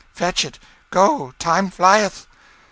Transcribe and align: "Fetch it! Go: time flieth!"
"Fetch 0.15 0.43
it! 0.43 0.57
Go: 0.89 1.35
time 1.37 1.69
flieth!" 1.69 2.25